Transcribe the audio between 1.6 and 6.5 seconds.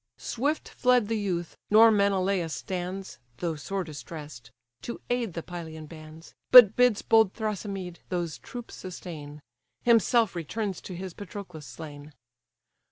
nor Menelaus stands (Though sore distress'd) to aid the Pylian bands;